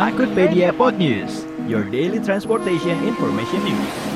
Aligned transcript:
Angkutpedia 0.00 0.72
Pod 0.72 0.96
News, 0.96 1.44
your 1.68 1.84
daily 1.84 2.24
transportation 2.24 2.96
information 3.04 3.62
news. 3.64 4.09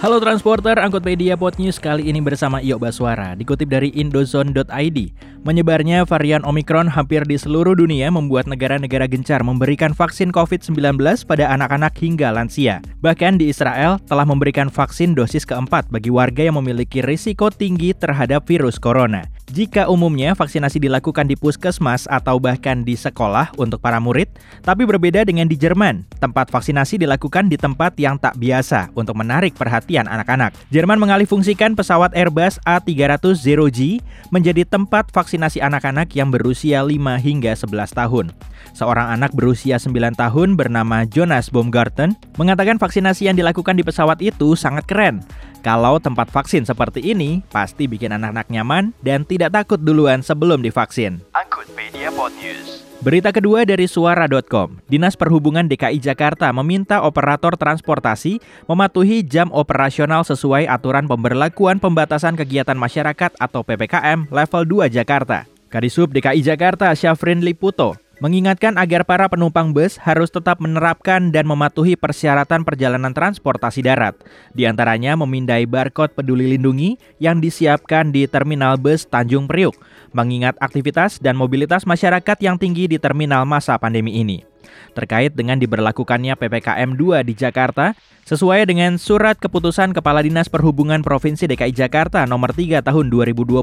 Halo 0.00 0.16
transporter, 0.16 0.76
Angkutpedia 0.80 1.36
Pod 1.36 1.56
News 1.60 1.76
kali 1.76 2.08
ini 2.08 2.24
bersama 2.24 2.60
Iyo 2.60 2.80
Baswara. 2.80 3.36
Dikutip 3.36 3.68
dari 3.68 3.92
indozone.id, 3.92 4.98
menyebarnya 5.44 6.08
varian 6.08 6.40
Omicron 6.44 6.88
hampir 6.88 7.24
di 7.28 7.36
seluruh 7.36 7.76
dunia 7.76 8.08
membuat 8.08 8.48
negara-negara 8.48 9.04
gencar 9.08 9.44
memberikan 9.44 9.92
vaksin 9.96 10.32
COVID-19 10.32 10.96
pada 11.28 11.52
anak-anak 11.52 11.96
hingga 12.00 12.32
lansia. 12.32 12.80
Bahkan 13.00 13.40
di 13.40 13.48
Israel 13.48 14.00
telah 14.08 14.24
memberikan 14.28 14.68
vaksin 14.68 15.16
dosis 15.16 15.48
keempat 15.48 15.88
bagi 15.88 16.08
warga 16.08 16.48
yang 16.48 16.60
memiliki 16.60 17.04
risiko 17.04 17.48
tinggi 17.52 17.96
terhadap 17.96 18.48
virus 18.48 18.80
corona. 18.80 19.28
Jika 19.50 19.90
umumnya 19.90 20.38
vaksinasi 20.38 20.78
dilakukan 20.78 21.26
di 21.26 21.34
puskesmas 21.34 22.06
atau 22.06 22.38
bahkan 22.38 22.86
di 22.86 22.94
sekolah 22.94 23.50
untuk 23.58 23.82
para 23.82 23.98
murid, 23.98 24.30
tapi 24.62 24.86
berbeda 24.86 25.26
dengan 25.26 25.50
di 25.50 25.58
Jerman. 25.58 26.06
Tempat 26.22 26.54
vaksinasi 26.54 27.02
dilakukan 27.02 27.50
di 27.50 27.58
tempat 27.58 27.98
yang 27.98 28.14
tak 28.14 28.38
biasa 28.38 28.49
untuk 28.98 29.14
menarik 29.14 29.54
perhatian 29.54 30.10
anak-anak. 30.10 30.52
Jerman 30.74 30.98
mengalihfungsikan 30.98 31.78
pesawat 31.78 32.10
Airbus 32.18 32.58
A300 32.66 33.22
Zero 33.38 33.70
G 33.70 34.02
menjadi 34.34 34.66
tempat 34.66 35.14
vaksinasi 35.14 35.62
anak-anak 35.62 36.10
yang 36.18 36.34
berusia 36.34 36.82
5 36.82 36.98
hingga 37.22 37.54
11 37.54 37.94
tahun. 37.94 38.26
Seorang 38.74 39.14
anak 39.14 39.30
berusia 39.34 39.78
9 39.78 39.94
tahun 40.18 40.58
bernama 40.58 41.06
Jonas 41.06 41.50
Baumgarten 41.50 42.18
mengatakan 42.34 42.78
vaksinasi 42.78 43.30
yang 43.30 43.36
dilakukan 43.38 43.78
di 43.78 43.86
pesawat 43.86 44.18
itu 44.18 44.58
sangat 44.58 44.86
keren. 44.90 45.22
Kalau 45.60 46.00
tempat 46.00 46.32
vaksin 46.32 46.64
seperti 46.64 47.04
ini, 47.04 47.44
pasti 47.52 47.84
bikin 47.84 48.16
anak-anak 48.16 48.48
nyaman 48.48 48.96
dan 49.04 49.28
tidak 49.28 49.52
takut 49.52 49.76
duluan 49.76 50.24
sebelum 50.24 50.64
divaksin. 50.64 51.20
Berita 53.00 53.32
kedua 53.32 53.64
dari 53.64 53.88
suara.com. 53.88 54.76
Dinas 54.84 55.16
Perhubungan 55.16 55.64
DKI 55.64 56.04
Jakarta 56.04 56.52
meminta 56.52 57.00
operator 57.00 57.56
transportasi 57.56 58.44
mematuhi 58.68 59.24
jam 59.24 59.48
operasional 59.56 60.20
sesuai 60.20 60.68
aturan 60.68 61.08
pemberlakuan 61.08 61.80
pembatasan 61.80 62.36
kegiatan 62.36 62.76
masyarakat 62.76 63.32
atau 63.40 63.64
PPKM 63.64 64.28
level 64.28 64.84
2 64.84 64.92
Jakarta. 64.92 65.48
Kadisub 65.72 66.12
DKI 66.12 66.44
Jakarta 66.44 66.92
Syafrin 66.92 67.40
Liputo 67.40 67.96
mengingatkan 68.20 68.76
agar 68.76 69.02
para 69.08 69.26
penumpang 69.26 69.72
bus 69.72 69.96
harus 69.96 70.28
tetap 70.28 70.60
menerapkan 70.60 71.32
dan 71.32 71.48
mematuhi 71.48 71.96
persyaratan 71.96 72.62
perjalanan 72.62 73.16
transportasi 73.16 73.80
darat. 73.80 74.14
Di 74.52 74.68
antaranya 74.68 75.16
memindai 75.16 75.64
barcode 75.64 76.12
peduli 76.12 76.54
lindungi 76.56 77.00
yang 77.16 77.40
disiapkan 77.40 78.12
di 78.12 78.28
terminal 78.28 78.76
bus 78.76 79.08
Tanjung 79.08 79.48
Priuk, 79.48 79.74
mengingat 80.12 80.54
aktivitas 80.60 81.16
dan 81.18 81.34
mobilitas 81.34 81.88
masyarakat 81.88 82.36
yang 82.44 82.60
tinggi 82.60 82.86
di 82.86 83.00
terminal 83.00 83.48
masa 83.48 83.80
pandemi 83.80 84.20
ini 84.20 84.49
terkait 84.92 85.32
dengan 85.32 85.56
diberlakukannya 85.60 86.34
PPKM 86.34 86.98
2 86.98 87.26
di 87.26 87.34
Jakarta 87.38 87.94
sesuai 88.26 88.68
dengan 88.68 88.94
surat 89.00 89.38
keputusan 89.38 89.90
Kepala 89.90 90.22
Dinas 90.22 90.46
Perhubungan 90.46 91.02
Provinsi 91.02 91.50
DKI 91.50 91.74
Jakarta 91.74 92.22
nomor 92.26 92.54
3 92.54 92.82
tahun 92.82 93.06
2022, 93.10 93.62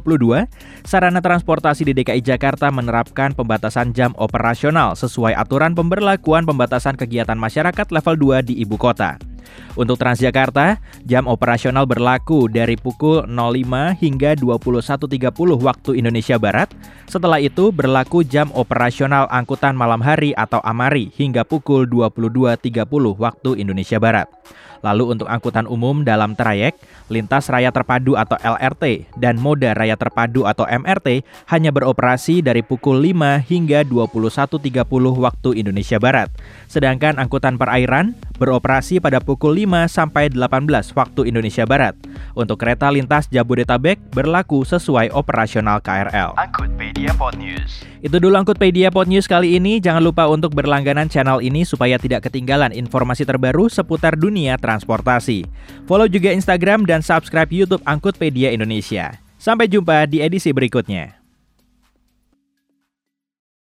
sarana 0.83 1.19
transportasi 1.23 1.87
di 1.87 1.93
DKI 1.95 2.23
Jakarta 2.23 2.67
menerapkan 2.71 3.31
pembatasan 3.35 3.95
jam 3.95 4.11
operasional 4.17 4.95
sesuai 4.95 5.35
aturan 5.35 5.75
pemberlakuan 5.77 6.43
pembatasan 6.43 6.99
kegiatan 6.99 7.37
masyarakat 7.37 7.87
level 7.91 8.15
2 8.39 8.47
di 8.47 8.53
ibu 8.63 8.75
kota. 8.75 9.26
Untuk 9.77 10.01
Transjakarta, 10.01 10.81
jam 11.05 11.29
operasional 11.29 11.85
berlaku 11.85 12.49
dari 12.49 12.73
pukul 12.73 13.29
05 13.29 13.93
hingga 14.01 14.33
21.30 14.33 15.29
waktu 15.61 15.91
Indonesia 16.01 16.41
Barat. 16.41 16.73
Setelah 17.05 17.37
itu 17.37 17.69
berlaku 17.69 18.25
jam 18.25 18.49
operasional 18.57 19.29
angkutan 19.29 19.77
malam 19.77 20.01
hari 20.01 20.33
atau 20.33 20.57
AMARI 20.65 21.13
hingga 21.13 21.45
pukul 21.45 21.85
22.30 21.85 22.83
waktu 23.21 23.49
Indonesia 23.61 24.01
Barat. 24.01 24.25
Lalu 24.85 25.17
untuk 25.17 25.27
angkutan 25.29 25.65
umum 25.65 26.05
dalam 26.05 26.37
trayek, 26.37 26.77
lintas 27.09 27.49
raya 27.49 27.73
terpadu 27.73 28.13
atau 28.13 28.37
LRT 28.37 29.09
dan 29.17 29.39
moda 29.39 29.73
raya 29.73 29.97
terpadu 29.97 30.45
atau 30.45 30.67
MRT 30.67 31.25
hanya 31.49 31.73
beroperasi 31.73 32.45
dari 32.45 32.61
pukul 32.61 33.01
5 33.01 33.41
hingga 33.47 33.81
21.30 33.87 34.85
waktu 35.17 35.49
Indonesia 35.57 35.97
Barat. 35.97 36.29
Sedangkan 36.69 37.17
angkutan 37.17 37.57
perairan 37.57 38.13
beroperasi 38.37 39.01
pada 39.01 39.17
pukul 39.37 39.69
5 39.69 39.85
sampai 39.85 40.33
18 40.33 40.65
waktu 40.97 41.29
Indonesia 41.29 41.61
Barat. 41.69 41.93
Untuk 42.33 42.57
kereta 42.57 42.89
lintas 42.89 43.29
Jabodetabek 43.29 44.01
berlaku 44.09 44.65
sesuai 44.65 45.13
operasional 45.13 45.77
KRL. 45.77 46.33
Angkutpedia 46.41 47.13
Pod 47.13 47.37
News. 47.37 47.85
Itu 48.01 48.17
dulu 48.17 48.33
Angkutpedia 48.33 48.89
Pod 48.89 49.05
News 49.05 49.29
kali 49.29 49.61
ini. 49.61 49.77
Jangan 49.77 50.01
lupa 50.01 50.25
untuk 50.25 50.57
berlangganan 50.57 51.05
channel 51.05 51.37
ini 51.45 51.61
supaya 51.61 52.01
tidak 52.01 52.25
ketinggalan 52.25 52.73
informasi 52.73 53.29
terbaru 53.29 53.69
seputar 53.69 54.17
dunia 54.17 54.57
transportasi. 54.57 55.45
Follow 55.85 56.09
juga 56.09 56.33
Instagram 56.33 56.89
dan 56.89 57.05
subscribe 57.05 57.53
YouTube 57.53 57.85
Angkutpedia 57.85 58.49
Indonesia. 58.49 59.21
Sampai 59.37 59.69
jumpa 59.69 60.09
di 60.09 60.25
edisi 60.25 60.49
berikutnya. 60.49 61.16